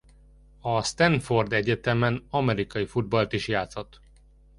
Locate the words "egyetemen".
1.53-2.25